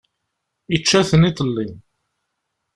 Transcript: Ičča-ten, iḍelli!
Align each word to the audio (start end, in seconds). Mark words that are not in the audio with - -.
Ičča-ten, 0.75 1.27
iḍelli! 1.29 1.67